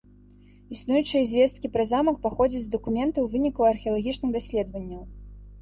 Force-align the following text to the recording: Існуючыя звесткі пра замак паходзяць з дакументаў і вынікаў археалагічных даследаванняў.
Існуючыя 0.75 1.23
звесткі 1.33 1.71
пра 1.75 1.85
замак 1.91 2.17
паходзяць 2.25 2.63
з 2.65 2.71
дакументаў 2.77 3.23
і 3.29 3.31
вынікаў 3.35 3.69
археалагічных 3.73 4.29
даследаванняў. 4.39 5.07